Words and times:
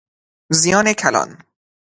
زیان 0.49 0.93
کلان 0.93 1.37